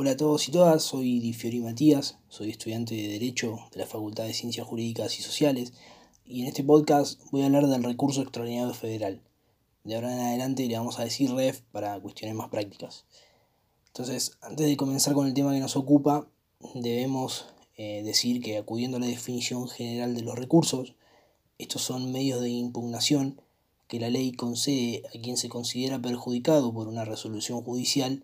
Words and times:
Hola 0.00 0.12
a 0.12 0.16
todos 0.16 0.48
y 0.48 0.52
todas, 0.52 0.84
soy 0.84 1.18
Di 1.18 1.32
Fiori 1.32 1.58
Matías, 1.58 2.18
soy 2.28 2.50
estudiante 2.50 2.94
de 2.94 3.08
Derecho 3.08 3.58
de 3.72 3.80
la 3.80 3.86
Facultad 3.86 4.26
de 4.26 4.32
Ciencias 4.32 4.64
Jurídicas 4.64 5.18
y 5.18 5.22
Sociales 5.22 5.72
y 6.24 6.42
en 6.42 6.46
este 6.46 6.62
podcast 6.62 7.20
voy 7.32 7.42
a 7.42 7.46
hablar 7.46 7.66
del 7.66 7.82
recurso 7.82 8.22
extraordinario 8.22 8.72
federal. 8.74 9.20
De 9.82 9.96
ahora 9.96 10.14
en 10.14 10.20
adelante 10.20 10.68
le 10.68 10.76
vamos 10.76 11.00
a 11.00 11.02
decir 11.02 11.34
REF 11.34 11.62
para 11.72 11.98
cuestiones 11.98 12.36
más 12.36 12.48
prácticas. 12.48 13.06
Entonces, 13.88 14.38
antes 14.40 14.68
de 14.68 14.76
comenzar 14.76 15.14
con 15.14 15.26
el 15.26 15.34
tema 15.34 15.52
que 15.52 15.58
nos 15.58 15.74
ocupa, 15.74 16.28
debemos 16.74 17.46
eh, 17.76 18.04
decir 18.04 18.40
que 18.40 18.56
acudiendo 18.56 18.98
a 18.98 19.00
la 19.00 19.06
definición 19.06 19.66
general 19.66 20.14
de 20.14 20.22
los 20.22 20.36
recursos, 20.36 20.94
estos 21.58 21.82
son 21.82 22.12
medios 22.12 22.40
de 22.40 22.50
impugnación 22.50 23.40
que 23.88 23.98
la 23.98 24.10
ley 24.10 24.30
concede 24.30 25.02
a 25.08 25.20
quien 25.20 25.36
se 25.36 25.48
considera 25.48 26.00
perjudicado 26.00 26.72
por 26.72 26.86
una 26.86 27.04
resolución 27.04 27.64
judicial 27.64 28.22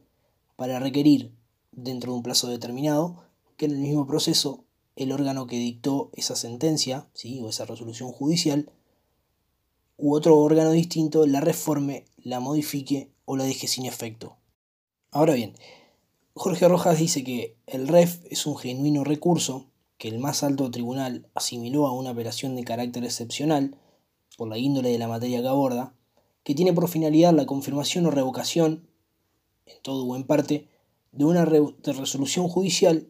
para 0.54 0.78
requerir, 0.78 1.32
dentro 1.76 2.12
de 2.12 2.18
un 2.18 2.22
plazo 2.22 2.48
determinado, 2.48 3.24
que 3.56 3.66
en 3.66 3.72
el 3.72 3.78
mismo 3.78 4.06
proceso 4.06 4.64
el 4.96 5.12
órgano 5.12 5.46
que 5.46 5.58
dictó 5.58 6.10
esa 6.14 6.36
sentencia 6.36 7.08
¿sí? 7.14 7.40
o 7.40 7.48
esa 7.48 7.64
resolución 7.64 8.12
judicial 8.12 8.70
u 9.96 10.14
otro 10.14 10.38
órgano 10.38 10.70
distinto 10.72 11.26
la 11.26 11.40
reforme, 11.40 12.04
la 12.16 12.40
modifique 12.40 13.10
o 13.24 13.36
la 13.36 13.44
deje 13.44 13.68
sin 13.68 13.86
efecto. 13.86 14.36
Ahora 15.10 15.34
bien, 15.34 15.54
Jorge 16.34 16.66
Rojas 16.66 16.98
dice 16.98 17.22
que 17.22 17.56
el 17.66 17.86
REF 17.86 18.24
es 18.28 18.46
un 18.46 18.56
genuino 18.56 19.04
recurso 19.04 19.66
que 19.98 20.08
el 20.08 20.18
más 20.18 20.42
alto 20.42 20.70
tribunal 20.70 21.28
asimiló 21.34 21.86
a 21.86 21.92
una 21.92 22.10
operación 22.10 22.56
de 22.56 22.64
carácter 22.64 23.04
excepcional 23.04 23.78
por 24.36 24.48
la 24.48 24.58
índole 24.58 24.90
de 24.90 24.98
la 24.98 25.06
materia 25.06 25.40
que 25.40 25.48
aborda, 25.48 25.94
que 26.42 26.54
tiene 26.54 26.72
por 26.72 26.88
finalidad 26.88 27.32
la 27.32 27.46
confirmación 27.46 28.04
o 28.06 28.10
revocación, 28.10 28.88
en 29.66 29.80
todo 29.82 30.04
o 30.04 30.16
en 30.16 30.24
parte, 30.24 30.68
de 31.16 31.24
una 31.24 31.44
resolución 31.44 32.48
judicial 32.48 33.08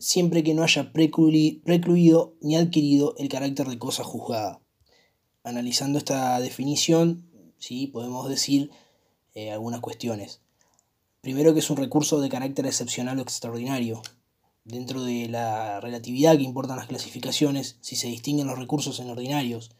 siempre 0.00 0.42
que 0.42 0.54
no 0.54 0.62
haya 0.62 0.92
precluido 0.92 2.34
ni 2.40 2.56
adquirido 2.56 3.14
el 3.18 3.28
carácter 3.28 3.68
de 3.68 3.78
cosa 3.78 4.02
juzgada. 4.02 4.60
Analizando 5.44 5.98
esta 5.98 6.40
definición, 6.40 7.30
¿sí? 7.58 7.86
podemos 7.86 8.28
decir 8.28 8.70
eh, 9.34 9.52
algunas 9.52 9.80
cuestiones. 9.80 10.40
Primero 11.20 11.52
que 11.52 11.60
es 11.60 11.68
un 11.68 11.76
recurso 11.76 12.20
de 12.20 12.30
carácter 12.30 12.66
excepcional 12.66 13.18
o 13.18 13.22
extraordinario. 13.22 14.02
Dentro 14.64 15.02
de 15.02 15.28
la 15.28 15.80
relatividad 15.80 16.36
que 16.36 16.42
importan 16.44 16.78
las 16.78 16.86
clasificaciones, 16.86 17.76
si 17.80 17.96
se 17.96 18.08
distinguen 18.08 18.46
los 18.46 18.58
recursos 18.58 19.00
en 19.00 19.10
ordinarios 19.10 19.70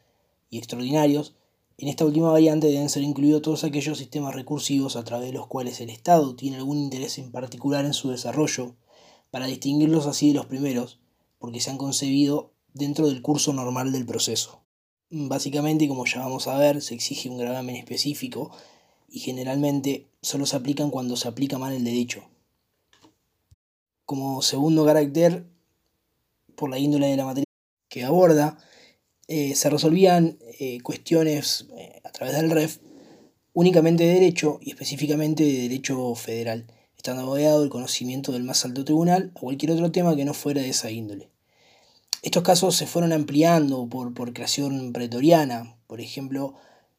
y 0.50 0.58
extraordinarios, 0.58 1.34
en 1.80 1.88
esta 1.88 2.04
última 2.04 2.30
variante 2.30 2.66
deben 2.66 2.90
ser 2.90 3.02
incluidos 3.02 3.40
todos 3.40 3.64
aquellos 3.64 3.96
sistemas 3.96 4.34
recursivos 4.34 4.96
a 4.96 5.04
través 5.04 5.28
de 5.28 5.32
los 5.32 5.46
cuales 5.46 5.80
el 5.80 5.88
Estado 5.88 6.36
tiene 6.36 6.58
algún 6.58 6.76
interés 6.76 7.16
en 7.16 7.32
particular 7.32 7.86
en 7.86 7.94
su 7.94 8.10
desarrollo, 8.10 8.76
para 9.30 9.46
distinguirlos 9.46 10.06
así 10.06 10.28
de 10.28 10.34
los 10.34 10.44
primeros, 10.44 11.00
porque 11.38 11.60
se 11.60 11.70
han 11.70 11.78
concebido 11.78 12.52
dentro 12.74 13.08
del 13.08 13.22
curso 13.22 13.54
normal 13.54 13.92
del 13.92 14.04
proceso. 14.04 14.60
Básicamente, 15.08 15.88
como 15.88 16.04
ya 16.04 16.20
vamos 16.20 16.48
a 16.48 16.58
ver, 16.58 16.82
se 16.82 16.94
exige 16.94 17.30
un 17.30 17.38
gravamen 17.38 17.76
específico 17.76 18.50
y 19.08 19.20
generalmente 19.20 20.10
solo 20.20 20.44
se 20.44 20.56
aplican 20.56 20.90
cuando 20.90 21.16
se 21.16 21.28
aplica 21.28 21.56
mal 21.56 21.72
el 21.72 21.84
derecho. 21.84 22.24
Como 24.04 24.42
segundo 24.42 24.84
carácter, 24.84 25.46
por 26.56 26.68
la 26.68 26.78
índole 26.78 27.06
de 27.06 27.16
la 27.16 27.24
materia 27.24 27.46
que 27.88 28.04
aborda, 28.04 28.58
eh, 29.32 29.54
se 29.54 29.70
resolvían 29.70 30.38
eh, 30.58 30.80
cuestiones 30.82 31.68
eh, 31.76 32.00
a 32.02 32.10
través 32.10 32.34
del 32.34 32.50
REF 32.50 32.78
únicamente 33.52 34.02
de 34.02 34.14
derecho 34.14 34.58
y 34.60 34.70
específicamente 34.70 35.44
de 35.44 35.68
derecho 35.68 36.16
federal, 36.16 36.66
estando 36.96 37.22
abodeado 37.22 37.62
el 37.62 37.70
conocimiento 37.70 38.32
del 38.32 38.42
más 38.42 38.64
alto 38.64 38.84
tribunal 38.84 39.30
a 39.36 39.38
cualquier 39.38 39.70
otro 39.70 39.92
tema 39.92 40.16
que 40.16 40.24
no 40.24 40.34
fuera 40.34 40.62
de 40.62 40.70
esa 40.70 40.90
índole. 40.90 41.28
Estos 42.22 42.42
casos 42.42 42.74
se 42.74 42.88
fueron 42.88 43.12
ampliando 43.12 43.86
por, 43.86 44.12
por 44.14 44.32
creación 44.32 44.92
pretoriana, 44.92 45.76
por 45.86 46.00
ejemplo, 46.00 46.56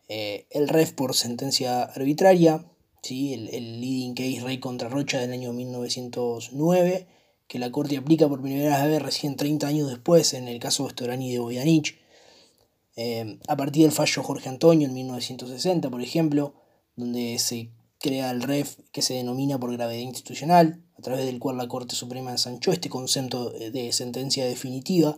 el 0.07 0.69
REF 0.69 0.93
por 0.93 1.15
sentencia 1.15 1.83
arbitraria, 1.83 2.63
¿sí? 3.01 3.33
el, 3.33 3.49
el 3.49 3.81
leading 3.81 4.13
case 4.13 4.39
Rey 4.39 4.57
contra 4.59 4.87
Rocha 4.87 5.19
del 5.19 5.33
año 5.33 5.51
1909, 5.51 7.07
que 7.49 7.59
la 7.59 7.73
Corte 7.73 7.97
aplica 7.97 8.29
por 8.29 8.41
primera 8.41 8.85
vez 8.85 9.01
recién 9.01 9.35
30 9.35 9.67
años 9.67 9.89
después 9.89 10.33
en 10.33 10.47
el 10.47 10.59
caso 10.59 10.85
de 10.85 10.91
Storani 10.91 11.33
de 11.33 11.39
Boyanich, 11.39 12.00
eh, 12.95 13.39
a 13.47 13.55
partir 13.55 13.83
del 13.83 13.91
fallo 13.91 14.23
Jorge 14.23 14.49
Antonio 14.49 14.87
en 14.87 14.93
1960, 14.93 15.89
por 15.89 16.01
ejemplo, 16.01 16.53
donde 16.95 17.39
se 17.39 17.71
crea 17.99 18.31
el 18.31 18.41
REF 18.41 18.77
que 18.91 19.01
se 19.01 19.13
denomina 19.13 19.59
por 19.59 19.71
gravedad 19.71 20.01
institucional, 20.01 20.83
a 20.97 21.01
través 21.01 21.25
del 21.25 21.39
cual 21.39 21.57
la 21.57 21.67
Corte 21.67 21.95
Suprema 21.95 22.31
ensanchó 22.31 22.71
este 22.71 22.89
concepto 22.89 23.51
de 23.51 23.91
sentencia 23.91 24.45
definitiva 24.45 25.17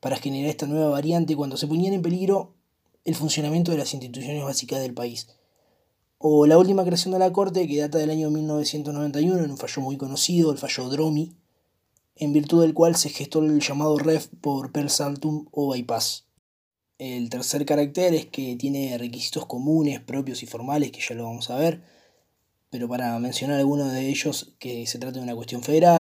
para 0.00 0.16
generar 0.16 0.50
esta 0.50 0.66
nueva 0.66 0.90
variante 0.90 1.36
cuando 1.36 1.56
se 1.56 1.66
ponían 1.68 1.94
en 1.94 2.02
peligro 2.02 2.54
el 3.04 3.14
funcionamiento 3.14 3.70
de 3.70 3.78
las 3.78 3.94
instituciones 3.94 4.42
básicas 4.42 4.80
del 4.80 4.94
país. 4.94 5.28
O 6.18 6.46
la 6.46 6.58
última 6.58 6.84
creación 6.84 7.12
de 7.12 7.18
la 7.18 7.32
Corte, 7.32 7.66
que 7.66 7.80
data 7.80 7.98
del 7.98 8.10
año 8.10 8.30
1991, 8.30 9.44
en 9.44 9.50
un 9.50 9.58
fallo 9.58 9.82
muy 9.82 9.96
conocido, 9.96 10.52
el 10.52 10.58
fallo 10.58 10.88
Dromi, 10.88 11.36
en 12.16 12.32
virtud 12.32 12.62
del 12.62 12.74
cual 12.74 12.96
se 12.96 13.08
gestó 13.08 13.40
el 13.40 13.60
llamado 13.60 13.98
REF 13.98 14.28
por 14.40 14.72
per 14.72 14.90
saltum 14.90 15.46
o 15.50 15.72
bypass. 15.72 16.26
El 17.02 17.30
tercer 17.30 17.66
carácter 17.66 18.14
es 18.14 18.26
que 18.26 18.54
tiene 18.54 18.96
requisitos 18.96 19.44
comunes, 19.46 19.98
propios 19.98 20.44
y 20.44 20.46
formales, 20.46 20.92
que 20.92 21.00
ya 21.00 21.16
lo 21.16 21.24
vamos 21.24 21.50
a 21.50 21.56
ver, 21.56 21.82
pero 22.70 22.88
para 22.88 23.18
mencionar 23.18 23.58
algunos 23.58 23.92
de 23.92 24.08
ellos, 24.08 24.54
que 24.60 24.86
se 24.86 25.00
trata 25.00 25.18
de 25.18 25.24
una 25.24 25.34
cuestión 25.34 25.64
federal, 25.64 25.98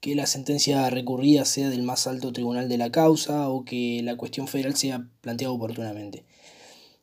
que 0.00 0.16
la 0.16 0.26
sentencia 0.26 0.90
recurrida 0.90 1.44
sea 1.44 1.70
del 1.70 1.84
más 1.84 2.08
alto 2.08 2.32
tribunal 2.32 2.68
de 2.68 2.76
la 2.76 2.90
causa 2.90 3.50
o 3.50 3.64
que 3.64 4.00
la 4.02 4.16
cuestión 4.16 4.48
federal 4.48 4.74
sea 4.74 5.08
planteada 5.20 5.52
oportunamente. 5.52 6.24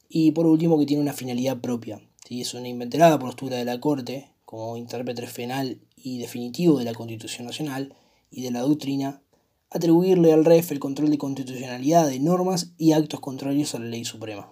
Y 0.10 0.34
por 0.34 0.46
último, 0.46 0.78
que 0.78 0.86
tiene 0.86 1.02
una 1.02 1.14
finalidad 1.14 1.62
propia. 1.62 2.02
si 2.28 2.42
Es 2.42 2.54
una 2.54 2.68
inventarada 2.68 3.20
postura 3.20 3.56
de 3.56 3.64
la 3.64 3.80
Corte, 3.80 4.34
como 4.44 4.76
intérprete 4.76 5.26
penal 5.28 5.80
y 5.96 6.18
definitivo 6.18 6.78
de 6.78 6.84
la 6.84 6.94
Constitución 6.94 7.48
Nacional 7.48 7.96
y 8.32 8.42
de 8.42 8.52
la 8.52 8.60
doctrina, 8.60 9.22
atribuirle 9.70 10.34
al 10.34 10.46
REF 10.46 10.72
el 10.72 10.80
control 10.80 11.12
de 11.12 11.18
constitucionalidad 11.18 12.08
de 12.08 12.20
normas 12.20 12.72
y 12.78 12.94
actos 12.94 13.20
contrarios 13.20 13.76
a 13.76 13.80
la 13.80 13.86
ley 13.86 14.06
suprema, 14.06 14.52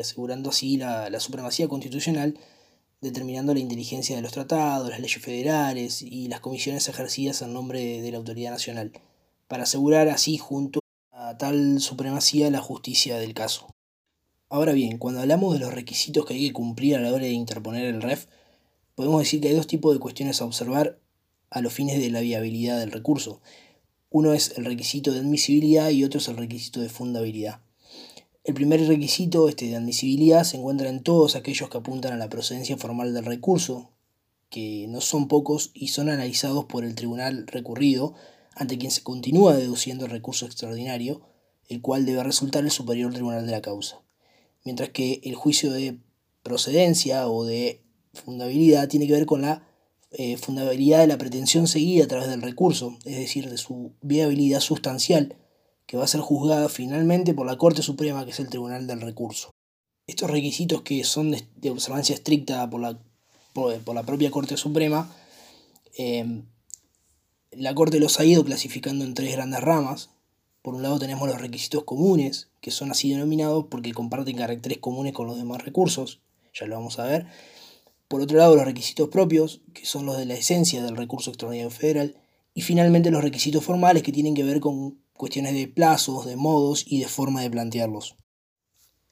asegurando 0.00 0.50
así 0.50 0.76
la, 0.76 1.10
la 1.10 1.20
supremacía 1.20 1.68
constitucional, 1.68 2.38
determinando 3.04 3.52
la 3.52 3.60
inteligencia 3.60 4.16
de 4.16 4.22
los 4.22 4.32
tratados, 4.32 4.88
las 4.88 4.98
leyes 4.98 5.20
federales 5.20 6.02
y 6.02 6.28
las 6.28 6.40
comisiones 6.40 6.88
ejercidas 6.88 7.42
en 7.42 7.52
nombre 7.52 8.00
de, 8.00 8.10
la 8.10 8.18
autoridad 8.18 8.50
nacional, 8.50 8.92
para 9.46 9.64
asegurar 9.64 10.08
así 10.08 10.38
junto 10.38 10.80
a 11.12 11.36
tal 11.36 11.80
supremacía 11.80 12.50
la 12.50 12.60
justicia 12.60 13.18
del 13.18 13.34
caso. 13.34 13.68
Ahora 14.48 14.72
bien, 14.72 14.98
cuando 14.98 15.20
hablamos 15.20 15.52
de 15.52 15.60
los 15.60 15.74
requisitos 15.74 16.24
que 16.24 16.34
hay 16.34 16.48
que 16.48 16.52
cumplir 16.52 16.96
a 16.96 17.00
la 17.00 17.12
hora 17.12 17.24
de 17.24 17.32
interponer 17.32 17.84
el 17.86 18.00
REF, 18.00 18.26
podemos 18.94 19.20
decir 19.20 19.40
que 19.40 19.48
hay 19.48 19.54
dos 19.54 19.66
tipos 19.66 19.92
de 19.92 20.00
cuestiones 20.00 20.40
a 20.40 20.44
observar 20.44 20.98
a 21.50 21.60
los 21.60 21.72
fines 21.72 21.98
de 22.00 22.10
la 22.10 22.20
viabilidad 22.20 22.78
del 22.78 22.92
recurso. 22.92 23.40
Uno 24.14 24.32
es 24.32 24.56
el 24.56 24.64
requisito 24.64 25.10
de 25.10 25.18
admisibilidad 25.18 25.90
y 25.90 26.04
otro 26.04 26.20
es 26.20 26.28
el 26.28 26.36
requisito 26.36 26.80
de 26.80 26.88
fundabilidad. 26.88 27.58
El 28.44 28.54
primer 28.54 28.86
requisito, 28.86 29.48
este 29.48 29.66
de 29.66 29.74
admisibilidad, 29.74 30.44
se 30.44 30.56
encuentra 30.56 30.88
en 30.88 31.02
todos 31.02 31.34
aquellos 31.34 31.68
que 31.68 31.78
apuntan 31.78 32.12
a 32.12 32.16
la 32.16 32.28
procedencia 32.28 32.76
formal 32.76 33.12
del 33.12 33.24
recurso, 33.24 33.90
que 34.50 34.86
no 34.88 35.00
son 35.00 35.26
pocos 35.26 35.72
y 35.74 35.88
son 35.88 36.10
analizados 36.10 36.66
por 36.66 36.84
el 36.84 36.94
tribunal 36.94 37.48
recurrido, 37.48 38.14
ante 38.54 38.78
quien 38.78 38.92
se 38.92 39.02
continúa 39.02 39.56
deduciendo 39.56 40.04
el 40.04 40.12
recurso 40.12 40.46
extraordinario, 40.46 41.22
el 41.68 41.80
cual 41.80 42.06
debe 42.06 42.22
resultar 42.22 42.62
el 42.62 42.70
superior 42.70 43.12
tribunal 43.12 43.44
de 43.46 43.50
la 43.50 43.62
causa. 43.62 44.00
Mientras 44.62 44.90
que 44.90 45.22
el 45.24 45.34
juicio 45.34 45.72
de 45.72 45.98
procedencia 46.44 47.26
o 47.26 47.44
de 47.44 47.82
fundabilidad 48.12 48.86
tiene 48.86 49.08
que 49.08 49.14
ver 49.14 49.26
con 49.26 49.42
la 49.42 49.66
eh, 50.16 50.36
fundabilidad 50.36 51.00
de 51.00 51.08
la 51.08 51.18
pretensión 51.18 51.66
seguida 51.66 52.04
a 52.04 52.08
través 52.08 52.28
del 52.28 52.40
recurso, 52.40 52.96
es 53.04 53.16
decir, 53.16 53.50
de 53.50 53.58
su 53.58 53.92
viabilidad 54.00 54.60
sustancial, 54.60 55.36
que 55.86 55.96
va 55.96 56.04
a 56.04 56.08
ser 56.08 56.20
juzgada 56.20 56.68
finalmente 56.68 57.34
por 57.34 57.46
la 57.46 57.58
Corte 57.58 57.82
Suprema, 57.82 58.24
que 58.24 58.30
es 58.30 58.38
el 58.38 58.48
Tribunal 58.48 58.86
del 58.86 59.00
Recurso. 59.00 59.50
Estos 60.06 60.30
requisitos 60.30 60.82
que 60.82 61.02
son 61.02 61.32
de, 61.32 61.70
observancia 61.70 62.14
estricta 62.14 62.68
por 62.70 62.80
la, 62.80 62.98
por, 63.52 63.94
la, 63.94 64.02
propia 64.04 64.30
Corte 64.30 64.56
Suprema, 64.56 65.12
em, 65.96 66.44
la 67.50 67.74
Corte 67.74 67.98
los 67.98 68.20
ha 68.20 68.24
ido 68.24 68.44
clasificando 68.44 69.04
en 69.04 69.14
tres 69.14 69.32
grandes 69.32 69.60
ramas. 69.62 70.10
Por 70.62 70.74
un 70.74 70.82
lado 70.82 71.00
tenemos 71.00 71.28
los 71.28 71.40
requisitos 71.40 71.82
comunes, 71.82 72.50
que 72.60 72.70
son 72.70 72.90
así 72.92 73.10
denominados 73.10 73.66
porque 73.68 73.92
comparten 73.92 74.36
caracteres 74.36 74.78
comunes 74.78 75.12
con 75.12 75.26
los 75.26 75.36
demás 75.36 75.64
recursos, 75.64 76.20
ya 76.52 76.66
lo 76.66 76.76
vamos 76.76 76.98
a 76.98 77.04
ver. 77.04 77.26
Por 78.14 78.20
otro 78.20 78.38
lado, 78.38 78.54
los 78.54 78.64
requisitos 78.64 79.08
propios, 79.08 79.60
que 79.72 79.86
son 79.86 80.06
los 80.06 80.16
de 80.16 80.24
la 80.24 80.34
esencia 80.34 80.84
del 80.84 80.96
recurso 80.96 81.30
extraordinario 81.30 81.68
federal. 81.72 82.14
Y 82.54 82.62
finalmente 82.62 83.10
los 83.10 83.24
requisitos 83.24 83.64
formales, 83.64 84.04
que 84.04 84.12
tienen 84.12 84.36
que 84.36 84.44
ver 84.44 84.60
con 84.60 85.00
cuestiones 85.16 85.52
de 85.52 85.66
plazos, 85.66 86.24
de 86.24 86.36
modos 86.36 86.84
y 86.86 87.00
de 87.00 87.08
forma 87.08 87.42
de 87.42 87.50
plantearlos. 87.50 88.14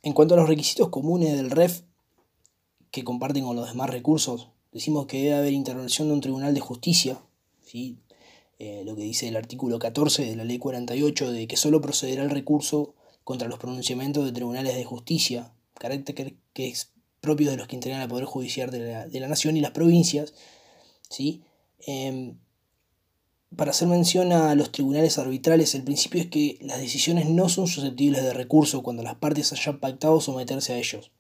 En 0.05 0.13
cuanto 0.13 0.35
a 0.35 0.37
los 0.37 0.49
requisitos 0.49 0.91
comunes 0.91 1.37
del 1.37 1.51
REF, 1.51 1.83
que 2.93 3.03
comparten 3.03 3.43
con 3.43 3.57
los 3.57 3.69
demás 3.69 3.91
recursos, 3.91 4.51
decimos 4.71 5.07
que 5.07 5.21
debe 5.21 5.35
haber 5.35 5.53
intervención 5.53 6.07
de 6.07 6.15
un 6.15 6.21
tribunal 6.21 6.55
de 6.55 6.61
justicia, 6.61 7.21
¿sí? 7.67 7.99
Eh, 8.61 8.85
lo 8.87 8.95
que 8.95 9.03
dice 9.03 9.27
el 9.27 9.35
artículo 9.35 9.81
14 9.81 10.25
de 10.27 10.37
la 10.37 10.45
Ley 10.45 10.59
48, 10.59 11.33
de 11.33 11.49
que 11.49 11.57
solo 11.57 11.81
procederá 11.81 12.23
el 12.23 12.31
recurso 12.31 12.95
contra 13.25 13.49
los 13.49 13.59
pronunciamientos 13.59 14.25
de 14.25 14.31
tribunales 14.31 14.77
de 14.77 14.85
justicia, 14.85 15.53
carácter 15.75 16.37
que 16.53 16.69
es 16.69 16.93
propio 17.23 17.51
de 17.51 17.57
los 17.57 17.69
que 17.69 17.77
integran 17.77 18.03
el 18.03 18.09
Poder 18.09 18.27
Judicial 18.27 18.71
de 18.71 19.21
la, 19.21 19.29
Nación 19.29 19.57
y 19.57 19.61
las 19.61 19.71
provincias, 19.71 20.35
¿sí? 21.09 21.43
Em, 21.79 22.37
para 23.57 23.71
hacer 23.71 23.87
mención 23.87 24.33
a 24.33 24.55
los 24.55 24.73
tribunales 24.73 25.19
arbitrales, 25.19 25.75
el 25.75 25.85
principio 25.85 26.21
es 26.21 26.27
que 26.27 26.59
las 26.61 26.81
decisiones 26.81 27.29
no 27.29 27.49
son 27.49 27.69
susceptibles 27.69 28.23
de 28.23 28.35
recurso 28.35 28.83
cuando 28.83 29.03
las 29.03 29.15
partes 29.15 29.53
hayan 29.53 29.79
pactado 29.79 30.21
someterse 30.21 30.73
a 30.73 30.79
ellos. 30.79 31.13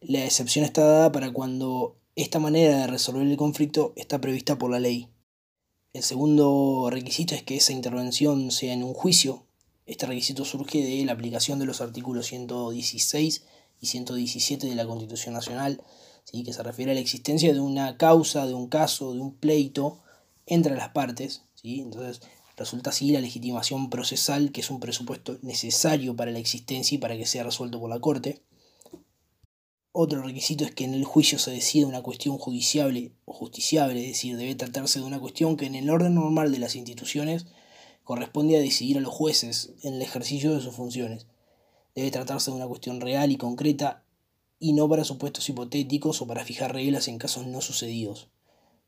La 0.00 0.24
excepción 0.24 0.64
está 0.64 0.84
dada 0.84 1.12
para 1.12 1.32
cuando 1.32 1.96
esta 2.16 2.38
manera 2.38 2.78
de 2.78 2.86
resolver 2.86 3.26
el 3.26 3.36
conflicto 3.36 3.92
está 3.96 4.20
prevista 4.20 4.56
por 4.56 4.70
la 4.70 4.80
ley. 4.80 5.08
El 5.92 6.02
segundo 6.02 6.88
requisito 6.90 7.34
es 7.34 7.42
que 7.42 7.56
esa 7.56 7.72
intervención 7.72 8.50
sea 8.50 8.72
en 8.72 8.82
un 8.82 8.94
juicio. 8.94 9.44
Este 9.84 10.06
requisito 10.06 10.44
surge 10.44 10.82
de 10.82 11.04
la 11.04 11.12
aplicación 11.12 11.58
de 11.58 11.66
los 11.66 11.80
artículos 11.80 12.26
116 12.28 13.44
y 13.80 13.86
117 13.86 14.66
de 14.66 14.74
la 14.74 14.86
Constitución 14.86 15.34
Nacional, 15.34 15.82
¿sí? 16.24 16.42
que 16.42 16.52
se 16.52 16.62
refiere 16.62 16.92
a 16.92 16.94
la 16.94 17.00
existencia 17.00 17.52
de 17.52 17.60
una 17.60 17.96
causa, 17.96 18.46
de 18.46 18.54
un 18.54 18.68
caso, 18.68 19.14
de 19.14 19.20
un 19.20 19.34
pleito 19.34 20.00
entre 20.46 20.76
las 20.76 20.90
partes. 20.90 21.42
¿sí? 21.54 21.80
Entonces 21.80 22.20
resulta 22.56 22.90
así 22.90 23.10
la 23.12 23.20
legitimación 23.20 23.88
procesal, 23.88 24.52
que 24.52 24.60
es 24.60 24.70
un 24.70 24.80
presupuesto 24.80 25.38
necesario 25.42 26.16
para 26.16 26.32
la 26.32 26.40
existencia 26.40 26.96
y 26.96 26.98
para 26.98 27.16
que 27.16 27.26
sea 27.26 27.44
resuelto 27.44 27.80
por 27.80 27.88
la 27.88 28.00
Corte. 28.00 28.42
Otro 29.92 30.22
requisito 30.22 30.64
es 30.64 30.72
que 30.72 30.84
en 30.84 30.94
el 30.94 31.04
juicio 31.04 31.38
se 31.38 31.50
decida 31.50 31.86
una 31.86 32.02
cuestión 32.02 32.36
judiciable 32.38 33.12
o 33.24 33.32
justiciable, 33.32 34.00
es 34.00 34.08
decir, 34.08 34.36
debe 34.36 34.54
tratarse 34.54 35.00
de 35.00 35.06
una 35.06 35.18
cuestión 35.18 35.56
que 35.56 35.66
en 35.66 35.74
el 35.74 35.88
orden 35.90 36.14
normal 36.14 36.52
de 36.52 36.58
las 36.58 36.76
instituciones 36.76 37.46
corresponde 38.04 38.56
a 38.56 38.60
decidir 38.60 38.98
a 38.98 39.00
los 39.00 39.12
jueces 39.12 39.72
en 39.82 39.94
el 39.94 40.02
ejercicio 40.02 40.54
de 40.54 40.60
sus 40.60 40.74
funciones. 40.74 41.26
Debe 41.98 42.12
tratarse 42.12 42.52
de 42.52 42.56
una 42.56 42.68
cuestión 42.68 43.00
real 43.00 43.32
y 43.32 43.36
concreta 43.36 44.04
y 44.60 44.72
no 44.72 44.88
para 44.88 45.02
supuestos 45.02 45.48
hipotéticos 45.48 46.22
o 46.22 46.28
para 46.28 46.44
fijar 46.44 46.72
reglas 46.72 47.08
en 47.08 47.18
casos 47.18 47.48
no 47.48 47.60
sucedidos. 47.60 48.28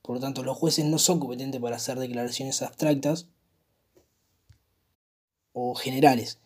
Por 0.01 0.15
lo 0.15 0.21
tanto, 0.21 0.45
los 0.45 0.57
jueces 0.57 0.85
no 0.85 0.97
son 0.97 1.19
competentes 1.19 1.61
para 1.61 1.75
hacer 1.75 1.99
declaraciones 1.99 2.63
abstractas 2.63 3.27
o 5.53 5.75
generales. 5.75 6.39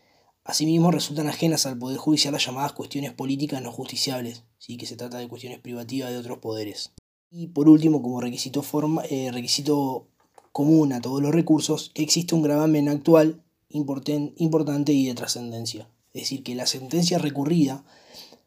Asimismo, 0.43 0.90
resultan 0.90 1.28
ajenas 1.28 1.66
al 1.66 1.78
Poder 1.78 1.99
Judicial 1.99 2.32
las 2.32 2.46
llamadas 2.46 2.72
cuestiones 2.72 3.12
políticas 3.12 3.61
no 3.61 3.70
justiciables, 3.70 4.44
¿sí? 4.56 4.78
que 4.78 4.87
se 4.87 4.96
trata 4.96 5.19
de 5.19 5.28
cuestiones 5.28 5.58
privativas 5.58 6.12
de 6.12 6.16
otros 6.16 6.38
poderes. 6.38 6.94
Y 7.31 7.49
por 7.49 7.69
último, 7.69 8.00
como 8.00 8.22
requisito, 8.22 8.62
forma, 8.62 9.02
eh, 9.11 9.31
requisito 9.31 10.08
común 10.50 10.94
a 10.94 11.02
todos 11.02 11.20
los 11.20 11.34
recursos, 11.34 11.93
existe 11.94 12.34
un 12.34 12.40
gravamen 12.40 12.88
actual 12.88 13.43
importante 13.69 14.94
y 14.94 15.08
de 15.08 15.14
trascendencia 15.14 15.90
es 16.14 16.22
decir, 16.22 16.44
que 16.44 16.55
la 16.55 16.66
sentencia 16.66 17.19
recurrida 17.19 17.84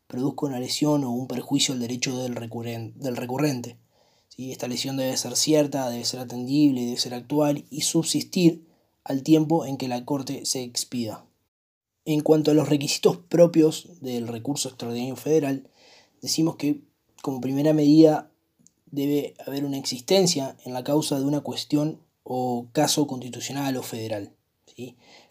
produzca 0.08 0.46
una 0.46 0.60
lesión 0.60 1.04
o 1.04 1.12
un 1.12 1.28
perjuicio 1.28 1.74
al 1.74 1.82
derecho 1.82 2.18
del, 2.18 2.36
recurrente. 2.36 3.78
Esta 4.38 4.68
lesión 4.68 4.96
debe 4.96 5.18
ser 5.18 5.36
cierta, 5.36 5.90
debe 5.90 6.06
ser 6.06 6.22
atendible, 6.22 6.86
debe 6.86 6.98
ser 6.98 7.14
actual 7.14 7.66
y 7.70 7.82
subsistir 7.82 8.66
al 9.04 9.22
tiempo 9.22 9.66
en 9.66 9.78
que 9.78 9.90
la 9.90 10.06
Corte 10.06 10.46
se 10.46 10.64
expida. 10.64 11.26
En 12.06 12.22
cuanto 12.22 12.52
a 12.52 12.54
los 12.54 12.70
requisitos 12.70 13.18
propios 13.18 13.90
del 14.00 14.30
recurso 14.30 14.70
extraordinario 14.70 15.18
federal, 15.18 15.70
decimos 16.22 16.56
que 16.56 16.82
como 17.22 17.42
primera 17.42 17.74
medida 17.74 18.32
debe 18.86 19.34
haber 19.46 19.66
una 19.66 19.78
existencia 19.78 20.56
en 20.64 20.74
la 20.74 20.86
causa 20.86 21.20
de 21.20 21.26
una 21.26 21.42
cuestión 21.42 22.00
o 22.24 22.68
caso 22.72 23.08
constitucional 23.08 23.76
o 23.76 23.84
federal. 23.84 24.37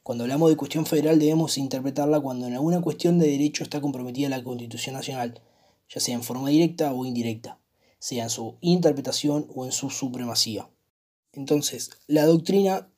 Cuando 0.03 0.25
hablamos 0.25 0.51
de 0.51 0.57
cuestión 0.57 0.87
federal 0.87 1.21
debemos 1.21 1.57
interpretarla 1.57 2.21
cuando 2.21 2.47
en 2.47 2.55
alguna 2.55 2.81
cuestión 2.81 3.19
de 3.19 3.29
derecho 3.29 3.63
está 3.63 3.81
comprometida 3.81 4.29
la 4.29 4.43
Constitución 4.43 4.95
Nacional, 4.95 5.41
ya 5.89 6.01
sea 6.01 6.17
en 6.17 6.25
forma 6.25 6.49
directa 6.49 6.93
o 6.93 7.05
indirecta, 7.07 7.61
sea 8.01 8.25
en 8.25 8.31
su 8.31 8.57
interpretación 8.61 9.47
o 9.55 9.65
en 9.65 9.71
su 9.71 9.91
supremacía. 9.91 10.69
Entonces, 11.33 11.91
la 12.09 12.25
doctrina 12.25 12.89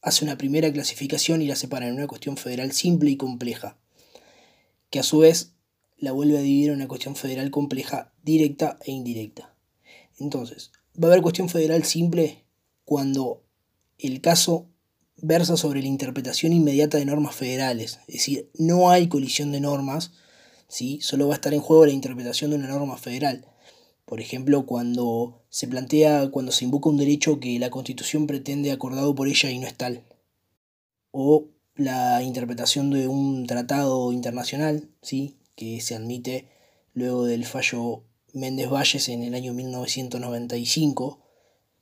hace 0.00 0.24
una 0.24 0.38
primera 0.38 0.72
clasificación 0.72 1.42
y 1.42 1.48
la 1.48 1.56
separa 1.56 1.86
en 1.86 1.94
una 1.94 2.06
cuestión 2.06 2.38
federal 2.38 2.72
simple 2.72 3.10
y 3.10 3.16
compleja, 3.16 3.76
que 4.88 5.00
a 5.00 5.02
su 5.02 5.18
vez 5.18 5.52
la 5.98 6.12
vuelve 6.12 6.38
a 6.38 6.42
dividir 6.42 6.70
en 6.70 6.76
una 6.76 6.88
cuestión 6.88 7.14
federal 7.14 7.50
compleja, 7.50 8.14
directa 8.22 8.78
e 8.82 8.92
indirecta. 8.92 9.54
Entonces, 10.18 10.72
va 10.96 11.08
a 11.08 11.10
haber 11.12 11.22
cuestión 11.22 11.50
federal 11.50 11.84
simple 11.84 12.44
cuando 12.84 13.42
el 13.98 14.20
caso 14.20 14.70
versa 15.16 15.56
sobre 15.56 15.80
la 15.80 15.88
interpretación 15.88 16.52
inmediata 16.52 16.98
de 16.98 17.04
normas 17.04 17.34
federales, 17.34 18.00
es 18.08 18.14
decir, 18.14 18.50
no 18.54 18.90
hay 18.90 19.08
colisión 19.08 19.52
de 19.52 19.60
normas, 19.60 20.12
¿sí? 20.68 20.98
solo 21.00 21.28
va 21.28 21.34
a 21.34 21.36
estar 21.36 21.54
en 21.54 21.60
juego 21.60 21.86
la 21.86 21.92
interpretación 21.92 22.50
de 22.50 22.56
una 22.56 22.68
norma 22.68 22.96
federal. 22.96 23.46
Por 24.04 24.20
ejemplo, 24.20 24.66
cuando 24.66 25.42
se 25.48 25.66
plantea, 25.66 26.30
cuando 26.30 26.52
se 26.52 26.64
invoca 26.64 26.90
un 26.90 26.98
derecho 26.98 27.40
que 27.40 27.58
la 27.58 27.70
Constitución 27.70 28.26
pretende 28.26 28.70
acordado 28.70 29.14
por 29.14 29.28
ella 29.28 29.50
y 29.50 29.58
no 29.58 29.66
es 29.66 29.74
tal. 29.74 30.02
O 31.10 31.48
la 31.76 32.22
interpretación 32.22 32.90
de 32.90 33.08
un 33.08 33.46
tratado 33.46 34.12
internacional, 34.12 34.90
¿sí? 35.00 35.36
que 35.56 35.80
se 35.80 35.94
admite 35.94 36.48
luego 36.92 37.24
del 37.24 37.46
fallo 37.46 38.04
Méndez 38.32 38.68
Valles 38.68 39.08
en 39.08 39.22
el 39.22 39.34
año 39.34 39.54
1995, 39.54 41.23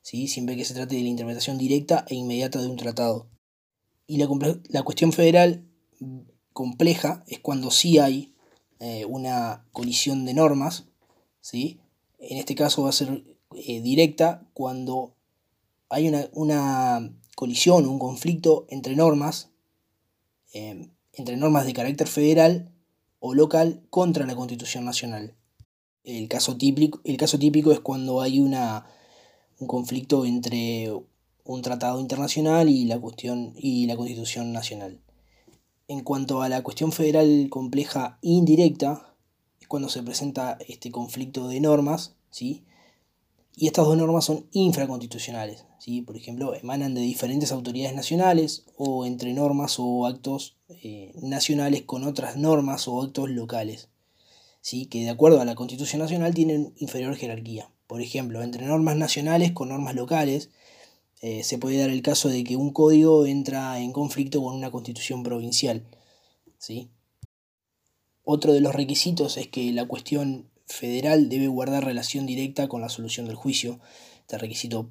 ¿sí? 0.02 0.28
siempre 0.28 0.56
que 0.56 0.64
se 0.64 0.75
trate 0.75 0.96
de 0.96 1.02
la 1.02 1.08
interpretación 1.08 1.58
directa 1.58 2.04
e 2.08 2.14
inmediata 2.14 2.60
de 2.60 2.66
un 2.66 2.76
tratado. 2.76 3.31
Y 4.06 4.19
la, 4.19 4.28
la 4.69 4.82
cuestión 4.82 5.12
federal 5.12 5.64
compleja 6.52 7.25
es 7.26 7.40
cuando 7.40 7.70
sí 7.70 7.99
hay 7.99 8.34
eh, 8.81 9.04
una 9.06 9.64
colisión 9.72 10.25
de 10.25 10.34
normas, 10.34 10.87
¿sí? 11.40 11.81
en 12.19 12.38
este 12.38 12.54
caso 12.54 12.82
va 12.82 12.90
a 12.90 12.93
ser 12.93 13.25
eh, 13.54 13.81
directa 13.81 14.46
cuando 14.52 15.14
hay 15.88 16.08
una, 16.08 16.28
una 16.32 17.12
colisión, 17.37 17.87
un 17.87 17.99
conflicto 17.99 18.66
entre 18.70 18.96
normas, 18.96 19.50
em, 20.52 20.90
entre 21.12 21.37
normas 21.37 21.66
de 21.66 21.72
carácter 21.72 22.08
federal 22.08 22.72
o 23.20 23.34
local 23.34 23.82
contra 23.90 24.26
la 24.26 24.34
Constitución 24.34 24.84
Nacional. 24.84 25.37
El 26.04 26.28
caso 26.28 26.56
típico, 26.56 27.00
el 27.04 27.16
caso 27.16 27.38
típico 27.38 27.72
es 27.72 27.81
cuando 27.81 28.20
hay 28.20 28.40
una 28.40 28.87
un 29.62 29.69
conflicto 29.69 30.26
entre 30.26 30.93
un 31.45 31.62
tratado 31.62 32.00
internacional 32.00 32.69
y 32.69 32.85
la, 32.85 32.99
cuestión, 32.99 33.54
y 33.57 33.87
la 33.87 33.97
Constitución 33.97 34.52
Nacional. 34.52 35.00
En 35.87 36.00
cuanto 36.00 36.42
a 36.42 36.49
la 36.49 36.62
cuestión 36.62 36.90
federal 36.90 37.47
compleja 37.49 38.19
indirecta, 38.23 39.14
es 39.61 39.69
cuando 39.69 39.88
se 39.88 40.02
presenta 40.02 40.59
este 40.66 40.90
conflicto 40.90 41.47
de 41.47 41.61
normas, 41.61 42.16
¿sí? 42.31 42.64
y 43.54 43.69
estas 43.69 43.85
dos 43.85 43.97
normas 43.97 44.25
son 44.25 44.49
infraconstitucionales, 44.50 45.64
¿sí? 45.78 46.02
por 46.02 46.16
ejemplo, 46.16 46.54
emanan 46.54 46.95
de 46.95 47.02
diferentes 47.02 47.52
autoridades 47.52 47.95
nacionales 47.95 48.64
o 48.76 49.07
entre 49.07 49.33
normas 49.33 49.76
o 49.78 50.07
actos 50.07 50.57
eh, 50.69 51.12
nacionales 51.23 51.83
con 51.83 52.02
otras 52.02 52.37
normas 52.37 52.88
o 52.88 53.00
actos 53.00 53.31
locales, 53.31 53.90
¿sí? 54.61 54.87
que 54.87 55.04
de 55.04 55.11
acuerdo 55.11 55.40
a 55.40 55.45
la 55.45 55.54
Constitución 55.54 56.00
Nacional 56.00 56.35
tienen 56.35 56.75
inferior 56.78 57.14
jerarquía. 57.14 57.71
Por 57.92 58.00
ejemplo, 58.00 58.42
entre 58.42 58.64
normas 58.64 58.96
nacionales 58.96 59.52
con 59.52 59.68
normas 59.68 59.94
locales, 59.94 60.49
eh, 61.20 61.44
se 61.44 61.58
puede 61.58 61.76
dar 61.76 61.90
el 61.90 62.00
caso 62.00 62.30
de 62.30 62.42
que 62.42 62.56
un 62.56 62.72
código 62.72 63.26
entra 63.26 63.78
en 63.80 63.92
conflicto 63.92 64.42
con 64.42 64.56
una 64.56 64.70
constitución 64.70 65.22
provincial. 65.22 65.84
¿sí? 66.56 66.88
Otro 68.25 68.54
de 68.54 68.62
los 68.62 68.75
requisitos 68.75 69.37
es 69.37 69.49
que 69.49 69.70
la 69.72 69.87
cuestión 69.87 70.49
federal 70.64 71.28
debe 71.28 71.49
guardar 71.49 71.84
relación 71.84 72.25
directa 72.25 72.66
con 72.66 72.80
la 72.80 72.88
solución 72.88 73.26
del 73.26 73.37
juicio. 73.37 73.78
Este 74.20 74.38
requisito 74.38 74.88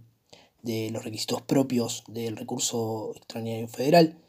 de 0.62 0.92
los 0.92 1.04
requisitos 1.04 1.42
propios 1.42 2.04
del 2.08 2.38
recurso 2.38 3.14
extraordinario 3.16 3.68
federal. 3.68 4.20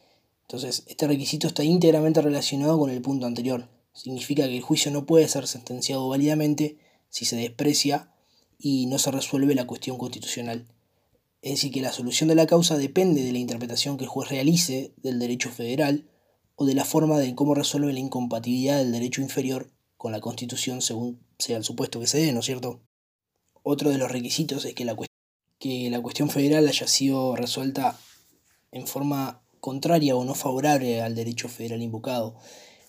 Entonces, 0.48 0.84
este 0.86 1.06
requisito 1.06 1.46
está 1.46 1.62
íntegramente 1.62 2.22
relacionado 2.22 2.78
con 2.78 2.88
el 2.88 3.02
punto 3.02 3.26
anterior. 3.26 3.68
Significa 3.92 4.46
que 4.48 4.56
el 4.56 4.62
juicio 4.62 4.90
no 4.90 5.04
puede 5.04 5.28
ser 5.28 5.46
sentenciado 5.46 6.08
válidamente 6.08 6.78
si 7.10 7.26
se 7.26 7.36
desprecia 7.36 8.11
y 8.62 8.86
no 8.86 8.98
se 8.98 9.10
resuelve 9.10 9.56
la 9.56 9.66
cuestión 9.66 9.98
constitucional. 9.98 10.66
Es 11.42 11.54
decir, 11.54 11.72
que 11.72 11.82
la 11.82 11.92
solución 11.92 12.28
de 12.28 12.36
la 12.36 12.46
causa 12.46 12.78
depende 12.78 13.24
de 13.24 13.32
la 13.32 13.38
interpretación 13.38 13.96
que 13.96 14.04
el 14.04 14.08
juez 14.08 14.30
realice 14.30 14.94
del 15.02 15.18
derecho 15.18 15.50
federal 15.50 16.08
o 16.54 16.64
de 16.64 16.74
la 16.74 16.84
forma 16.84 17.18
de 17.18 17.34
cómo 17.34 17.56
resuelve 17.56 17.92
la 17.92 17.98
incompatibilidad 17.98 18.78
del 18.78 18.92
derecho 18.92 19.20
inferior 19.20 19.72
con 19.96 20.12
la 20.12 20.20
Constitución 20.20 20.80
según 20.80 21.20
sea 21.38 21.56
el 21.56 21.64
supuesto 21.64 21.98
que 21.98 22.06
se 22.06 22.18
dé, 22.18 22.32
¿no 22.32 22.38
es 22.38 22.46
cierto? 22.46 22.80
Otro 23.64 23.90
de 23.90 23.98
los 23.98 24.12
requisitos 24.12 24.64
es 24.64 24.74
que 24.74 24.84
la, 24.84 24.96
que 25.58 25.90
la 25.90 26.00
cuestión 26.00 26.30
federal 26.30 26.68
haya 26.68 26.86
sido 26.86 27.34
resuelta 27.34 27.98
en 28.70 28.86
forma 28.86 29.42
contraria 29.58 30.14
o 30.14 30.24
no 30.24 30.36
favorable 30.36 31.02
al 31.02 31.16
derecho 31.16 31.48
federal 31.48 31.82
invocado. 31.82 32.36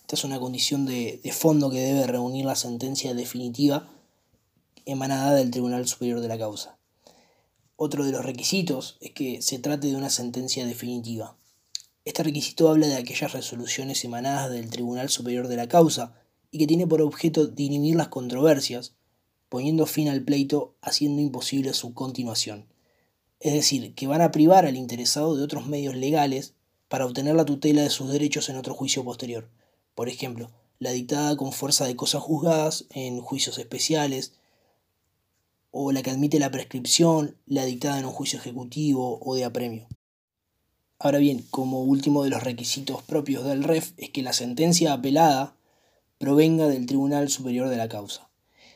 Esta 0.02 0.14
es 0.14 0.24
una 0.24 0.38
condición 0.38 0.86
de, 0.86 1.20
de 1.22 1.32
fondo 1.32 1.68
que 1.70 1.80
debe 1.80 2.06
reunir 2.06 2.44
la 2.44 2.54
sentencia 2.54 3.12
definitiva 3.14 3.93
emanada 4.86 5.34
del 5.34 5.50
Tribunal 5.50 5.86
Superior 5.86 6.20
de 6.20 6.28
la 6.28 6.38
causa. 6.38 6.78
Otro 7.76 8.04
de 8.04 8.12
los 8.12 8.24
requisitos 8.24 8.96
es 9.00 9.10
que 9.12 9.42
se 9.42 9.58
trate 9.58 9.88
de 9.88 9.96
una 9.96 10.10
sentencia 10.10 10.66
definitiva. 10.66 11.36
Este 12.04 12.22
requisito 12.22 12.68
habla 12.68 12.86
de 12.86 12.96
aquellas 12.96 13.32
resoluciones 13.32 14.04
emanadas 14.04 14.50
del 14.50 14.70
Tribunal 14.70 15.08
Superior 15.08 15.48
de 15.48 15.56
la 15.56 15.68
causa 15.68 16.14
y 16.50 16.58
que 16.58 16.66
tiene 16.66 16.86
por 16.86 17.02
objeto 17.02 17.46
dirimir 17.46 17.96
las 17.96 18.08
controversias, 18.08 18.94
poniendo 19.48 19.86
fin 19.86 20.08
al 20.08 20.22
pleito, 20.22 20.76
haciendo 20.82 21.20
imposible 21.20 21.74
su 21.74 21.94
continuación. 21.94 22.66
Es 23.40 23.54
decir, 23.54 23.94
que 23.94 24.06
van 24.06 24.20
a 24.20 24.30
privar 24.30 24.66
al 24.66 24.76
interesado 24.76 25.36
de 25.36 25.42
otros 25.42 25.66
medios 25.66 25.96
legales 25.96 26.54
para 26.88 27.06
obtener 27.06 27.34
la 27.34 27.44
tutela 27.44 27.82
de 27.82 27.90
sus 27.90 28.10
derechos 28.12 28.48
en 28.48 28.56
otro 28.56 28.74
juicio 28.74 29.04
posterior. 29.04 29.48
Por 29.94 30.08
ejemplo, 30.08 30.50
la 30.78 30.90
dictada 30.90 31.36
con 31.36 31.52
fuerza 31.52 31.86
de 31.86 31.96
cosas 31.96 32.22
juzgadas 32.22 32.84
en 32.90 33.20
juicios 33.20 33.58
especiales, 33.58 34.34
o 35.76 35.90
la 35.90 36.04
que 36.04 36.10
admite 36.12 36.38
la 36.38 36.52
prescripción, 36.52 37.36
la 37.46 37.64
dictada 37.64 37.98
en 37.98 38.04
un 38.04 38.12
juicio 38.12 38.38
ejecutivo 38.38 39.18
o 39.20 39.34
de 39.34 39.44
apremio. 39.44 39.88
Ahora 41.00 41.18
bien, 41.18 41.44
como 41.50 41.82
último 41.82 42.22
de 42.22 42.30
los 42.30 42.44
requisitos 42.44 43.02
propios 43.02 43.44
del 43.44 43.64
REF 43.64 43.92
es 43.96 44.10
que 44.10 44.22
la 44.22 44.32
sentencia 44.32 44.92
apelada 44.92 45.56
provenga 46.18 46.68
del 46.68 46.86
Tribunal 46.86 47.28
Superior 47.28 47.68
de 47.68 47.76
la 47.76 47.88
causa. 47.88 48.30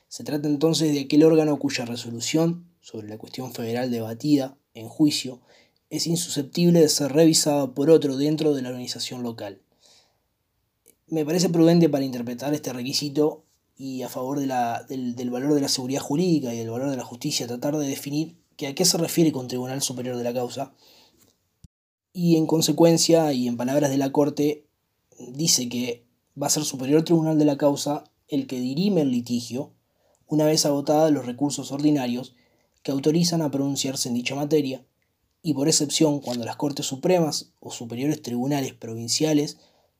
Se 0.08 0.24
trata 0.24 0.48
entonces 0.48 0.92
de 0.92 1.02
aquel 1.02 1.22
órgano 1.22 1.60
cuya 1.60 1.84
resolución 1.84 2.66
sobre 2.80 3.06
la 3.06 3.16
cuestión 3.16 3.54
federal 3.54 3.92
debatida 3.92 4.58
en 4.74 4.88
juicio 4.88 5.40
es 5.90 6.08
insusceptible 6.08 6.80
de 6.80 6.88
ser 6.88 7.12
revisada 7.12 7.74
por 7.74 7.90
otro 7.90 8.16
dentro 8.16 8.54
de 8.54 8.62
la 8.62 8.70
organización 8.70 9.22
local. 9.22 9.62
Me 11.06 11.24
parece 11.24 11.48
prudente 11.48 11.88
para 11.88 12.04
interpretar 12.04 12.52
este 12.54 12.72
requisito 12.72 13.44
y 13.78 14.02
a 14.02 14.08
favor 14.08 14.40
del, 14.40 15.14
del 15.14 15.30
valor 15.30 15.54
de 15.54 15.60
la 15.60 15.68
seguridad 15.68 16.00
jurídica 16.00 16.52
y 16.52 16.58
del 16.58 16.70
valor 16.70 16.90
de 16.90 16.96
la 16.96 17.04
justicia 17.04 17.46
tratar 17.46 17.76
de 17.76 17.86
definir 17.86 18.36
que 18.56 18.66
a 18.66 18.74
qué 18.74 18.84
se 18.84 18.98
refiere 18.98 19.30
con 19.30 19.46
Tribunal 19.46 19.80
Superior 19.80 20.16
de 20.16 20.24
la 20.24 20.34
Causa. 20.34 20.74
Y 22.12 22.36
en 22.36 22.48
consecuencia, 22.48 23.32
y 23.32 23.46
en 23.46 23.56
palabras 23.56 23.90
de 23.90 23.98
la 23.98 24.10
Corte, 24.10 24.66
dice 25.28 25.68
que 25.68 26.04
va 26.40 26.48
a 26.48 26.50
ser 26.50 26.64
superior 26.64 27.04
tribunal 27.04 27.38
de 27.38 27.44
la 27.44 27.56
causa 27.56 28.04
el 28.26 28.46
que 28.46 28.60
dirime 28.60 29.02
el 29.02 29.10
litigio 29.10 29.72
una 30.26 30.44
vez 30.44 30.66
agotados 30.66 31.12
los 31.12 31.24
recursos 31.24 31.72
ordinarios 31.72 32.34
que 32.82 32.90
autorizan 32.90 33.42
a 33.42 33.50
pronunciarse 33.50 34.08
en 34.08 34.14
dicha 34.14 34.34
materia, 34.34 34.84
y 35.42 35.54
por 35.54 35.68
excepción 35.68 36.20
cuando 36.20 36.44
las 36.44 36.56
Cortes 36.56 36.86
Supremas 36.86 37.52
o 37.60 37.70
superiores 37.70 38.22
tribunales 38.22 38.74
provinciales 38.74 39.58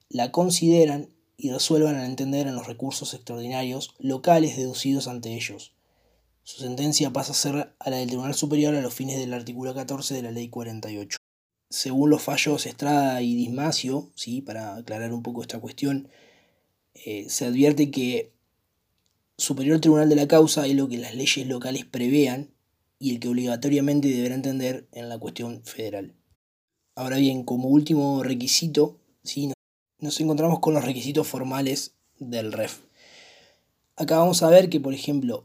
la 0.08 0.32
consideran 0.32 1.10
y 1.38 1.50
resuelvan 1.50 1.96
al 1.96 2.04
entender 2.04 2.46
en 2.46 2.56
los 2.56 2.66
recursos 2.66 3.14
extraordinarios 3.14 3.94
locales 3.98 4.58
deducidos 4.58 5.08
ante 5.08 5.34
ellos. 5.34 5.72
Su 6.44 6.60
sentencia 6.60 7.10
pasa 7.10 7.32
a 7.32 7.34
ser 7.34 7.74
a 7.78 7.90
la 7.90 7.96
del 7.96 8.08
Tribunal 8.08 8.34
Superior 8.34 8.74
a 8.74 8.82
los 8.82 8.92
fines 8.92 9.18
del 9.18 9.32
artículo 9.32 9.74
14 9.74 10.14
de 10.14 10.22
la 10.22 10.30
Ley 10.30 10.50
48 10.50 11.18
según 11.70 12.10
los 12.10 12.22
fallos 12.22 12.66
Estrada 12.66 13.20
y 13.22 13.34
Dismacio, 13.34 14.10
¿sí? 14.14 14.40
para 14.40 14.76
aclarar 14.76 15.12
un 15.12 15.22
poco 15.22 15.42
esta 15.42 15.60
cuestión, 15.60 16.08
eh, 16.94 17.26
se 17.28 17.46
advierte 17.46 17.90
que 17.90 18.32
superior 19.36 19.80
tribunal 19.80 20.08
de 20.08 20.16
la 20.16 20.28
causa 20.28 20.66
es 20.66 20.74
lo 20.74 20.88
que 20.88 20.98
las 20.98 21.14
leyes 21.14 21.46
locales 21.46 21.84
prevean 21.84 22.50
y 22.98 23.14
el 23.14 23.20
que 23.20 23.28
obligatoriamente 23.28 24.08
deberá 24.08 24.34
entender 24.34 24.88
en 24.92 25.08
la 25.08 25.18
cuestión 25.18 25.62
federal. 25.64 26.14
Ahora 26.96 27.18
bien, 27.18 27.44
como 27.44 27.68
último 27.68 28.22
requisito, 28.24 28.98
¿sí? 29.22 29.52
Nos 30.00 30.20
encontramos 30.20 30.60
con 30.60 30.74
los 30.74 30.84
requisitos 30.84 31.26
formales 31.26 31.94
del 32.18 32.52
REF. 32.52 32.80
Acá 33.96 34.18
vamos 34.18 34.42
a 34.42 34.50
ver 34.50 34.68
que, 34.68 34.80
por 34.80 34.94
ejemplo, 34.94 35.44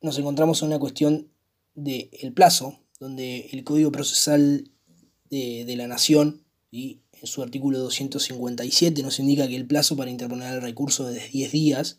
nos 0.00 0.18
encontramos 0.18 0.62
en 0.62 0.68
una 0.68 0.78
cuestión 0.78 1.28
del 1.74 2.08
el 2.12 2.32
plazo, 2.32 2.78
donde 3.00 3.50
el 3.52 3.64
Código 3.64 3.92
Procesal 3.92 4.70
de, 5.28 5.74
la 5.76 5.86
Nación, 5.86 6.42
y 6.70 7.00
en 7.12 7.26
su 7.26 7.42
artículo 7.42 7.78
257 7.78 9.02
nos 9.02 9.18
indica 9.18 9.46
que 9.48 9.56
el 9.56 9.66
plazo 9.66 9.96
para 9.96 10.10
interponer 10.10 10.54
el 10.54 10.62
recurso 10.62 11.08
es 11.08 11.14
de 11.16 11.28
10 11.28 11.52
días, 11.52 11.98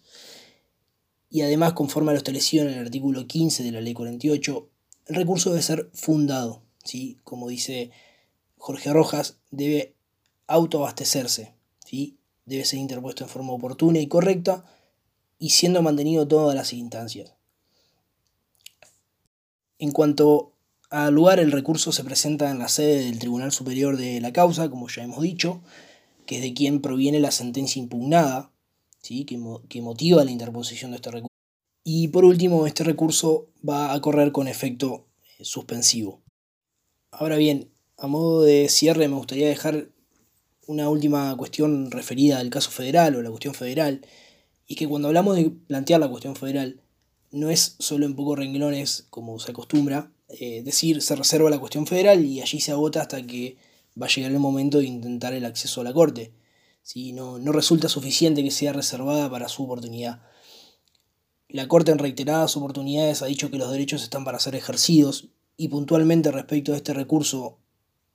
y 1.29 1.41
además, 1.41 1.73
conforme 1.73 2.11
a 2.11 2.13
lo 2.13 2.17
establecido 2.17 2.63
en 2.65 2.73
el 2.73 2.79
artículo 2.79 3.27
15 3.27 3.63
de 3.63 3.71
la 3.71 3.81
Ley 3.81 3.93
48, 3.93 4.69
el 5.07 5.15
recurso 5.15 5.49
debe 5.51 5.61
ser 5.61 5.89
fundado, 5.93 6.63
¿sí? 6.83 7.17
como 7.23 7.49
dice 7.49 7.91
Jorge 8.57 8.93
Rojas, 8.93 9.37
debe 9.51 9.95
autoabastecerse, 10.47 11.56
¿sí? 11.87 12.17
debe 12.45 12.65
ser 12.65 12.79
interpuesto 12.79 13.23
en 13.23 13.29
forma 13.29 13.53
oportuna 13.53 13.99
y 13.99 14.07
correcta 14.07 14.65
y 15.39 15.51
siendo 15.51 15.81
mantenido 15.81 16.27
todas 16.27 16.53
las 16.55 16.73
instancias. 16.73 17.33
En 19.79 19.91
cuanto 19.91 20.53
al 20.89 21.13
lugar, 21.13 21.39
el 21.39 21.51
recurso 21.51 21.91
se 21.91 22.03
presenta 22.03 22.49
en 22.49 22.59
la 22.59 22.67
sede 22.67 23.05
del 23.05 23.19
Tribunal 23.19 23.51
Superior 23.51 23.95
de 23.97 24.19
la 24.19 24.33
causa, 24.33 24.69
como 24.69 24.89
ya 24.89 25.03
hemos 25.03 25.21
dicho, 25.21 25.61
que 26.25 26.37
es 26.37 26.41
de 26.41 26.53
quien 26.53 26.81
proviene 26.81 27.19
la 27.19 27.31
sentencia 27.31 27.79
impugnada, 27.81 28.51
¿sí? 29.01 29.25
que, 29.25 29.39
que 29.69 29.81
motiva 29.81 30.25
la 30.25 30.31
interposición 30.31 30.91
de 30.91 30.97
este 30.97 31.11
recurso. 31.11 31.33
Y 31.83 32.09
por 32.09 32.25
último, 32.25 32.67
este 32.67 32.83
recurso 32.83 33.47
va 33.67 33.93
a 33.93 34.01
correr 34.01 34.31
con 34.31 34.47
efecto 34.47 35.07
eh, 35.37 35.45
suspensivo. 35.45 36.21
Ahora 37.11 37.37
bien, 37.37 37.71
a 37.97 38.07
modo 38.07 38.43
de 38.43 38.67
cierre 38.67 39.07
me 39.07 39.15
gustaría 39.15 39.47
dejar 39.47 39.89
una 40.67 40.89
última 40.89 41.35
cuestión 41.35 41.89
referida 41.89 42.39
al 42.39 42.49
caso 42.49 42.69
federal 42.71 43.15
o 43.15 43.21
la 43.21 43.29
cuestión 43.29 43.53
federal, 43.53 44.05
y 44.67 44.75
que 44.75 44.87
cuando 44.87 45.07
hablamos 45.07 45.35
de 45.35 45.49
plantear 45.49 45.99
la 45.99 46.09
cuestión 46.09 46.35
federal, 46.35 46.81
no 47.31 47.49
es 47.49 47.75
solo 47.79 48.05
en 48.05 48.15
pocos 48.15 48.37
renglones 48.37 49.07
como 49.09 49.39
se 49.39 49.51
acostumbra, 49.51 50.11
eh, 50.29 50.61
decir 50.63 51.01
se 51.01 51.15
reserva 51.15 51.49
la 51.49 51.59
cuestión 51.59 51.87
federal 51.87 52.25
y 52.25 52.41
allí 52.41 52.59
se 52.59 52.71
agota 52.71 53.01
hasta 53.01 53.25
que 53.25 53.57
va 53.99 54.07
a 54.07 54.09
llegar 54.09 54.31
el 54.31 54.39
momento 54.39 54.79
de 54.79 54.85
intentar 54.85 55.33
el 55.33 55.45
acceso 55.45 55.81
a 55.81 55.83
la 55.83 55.93
Corte. 55.93 56.33
Si 56.83 57.13
no, 57.13 57.39
no 57.39 57.51
resulta 57.51 57.89
suficiente 57.89 58.43
que 58.43 58.51
sea 58.51 58.73
reservada 58.73 59.29
para 59.29 59.49
su 59.49 59.63
oportunidad. 59.63 60.21
La 61.49 61.67
Corte 61.67 61.91
en 61.91 61.97
reiteradas 61.97 62.57
oportunidades 62.57 63.21
ha 63.21 63.27
dicho 63.27 63.49
que 63.49 63.57
los 63.57 63.71
derechos 63.71 64.03
están 64.03 64.25
para 64.25 64.39
ser 64.39 64.55
ejercidos 64.55 65.29
y 65.55 65.69
puntualmente 65.69 66.31
respecto 66.31 66.73
a 66.73 66.75
este 66.75 66.93
recurso, 66.93 67.59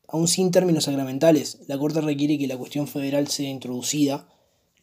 aún 0.08 0.28
sin 0.28 0.50
términos 0.50 0.84
sacramentales, 0.84 1.58
la 1.66 1.78
Corte 1.78 2.00
requiere 2.00 2.38
que 2.38 2.46
la 2.46 2.58
cuestión 2.58 2.86
federal 2.86 3.28
sea 3.28 3.48
introducida, 3.48 4.28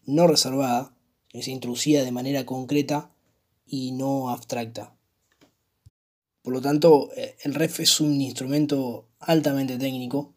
no 0.06 0.28
reservada, 0.28 0.94
sea 1.34 1.54
introducida 1.54 2.04
de 2.04 2.12
manera 2.12 2.46
concreta 2.46 3.12
y 3.66 3.92
no 3.92 4.30
abstracta. 4.30 4.96
Por 6.42 6.54
lo 6.54 6.62
tanto, 6.62 7.10
eh, 7.16 7.36
el 7.44 7.54
REF 7.54 7.82
es 7.82 8.00
un 8.02 8.22
instrumento 8.22 9.08
altamente 9.20 9.78
técnico 9.78 10.34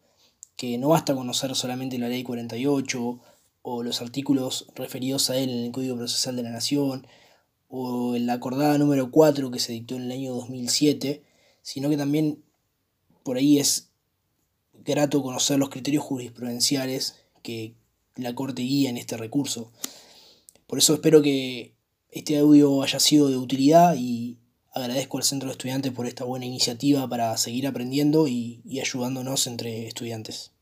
que 0.55 0.77
no 0.77 0.89
basta 0.89 1.15
conocer 1.15 1.55
solamente 1.55 1.97
la 1.97 2.09
ley 2.09 2.23
48 2.23 3.19
o 3.63 3.83
los 3.83 4.01
artículos 4.01 4.67
referidos 4.75 5.29
a 5.29 5.37
él 5.37 5.49
en 5.49 5.63
el 5.65 5.71
Código 5.71 5.95
Procesal 5.95 6.35
de 6.35 6.43
la 6.43 6.51
Nación 6.51 7.07
o 7.69 8.15
en 8.15 8.27
la 8.27 8.33
acordada 8.33 8.77
número 8.77 9.09
4 9.09 9.49
que 9.49 9.59
se 9.59 9.71
dictó 9.71 9.95
en 9.95 10.03
el 10.03 10.11
año 10.11 10.33
2007, 10.33 11.23
sino 11.61 11.89
que 11.89 11.97
también 11.97 12.43
por 13.23 13.37
ahí 13.37 13.57
es 13.57 13.89
grato 14.85 15.23
conocer 15.23 15.59
los 15.59 15.69
criterios 15.69 16.03
jurisprudenciales 16.03 17.15
que 17.41 17.75
la 18.15 18.35
Corte 18.35 18.61
guía 18.61 18.89
en 18.89 18.97
este 18.97 19.17
recurso. 19.17 19.71
Por 20.67 20.79
eso 20.79 20.93
espero 20.93 21.21
que 21.21 21.75
este 22.09 22.37
audio 22.37 22.83
haya 22.83 22.99
sido 22.99 23.29
de 23.29 23.37
utilidad 23.37 23.95
y 23.97 24.37
Agradezco 24.75 25.17
al 25.17 25.23
Centro 25.23 25.49
de 25.49 25.51
Estudiantes 25.51 25.91
por 25.91 26.07
esta 26.07 26.23
buena 26.23 26.47
iniciativa 26.47 27.07
para 27.07 27.37
seguir 27.37 27.67
aprendiendo 27.67 28.27
y, 28.27 28.59
y 28.65 28.79
ayudándonos 28.79 29.45
entre 29.45 29.85
estudiantes. 29.85 30.51